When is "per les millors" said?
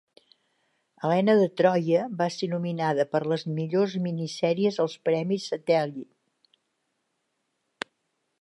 3.13-3.95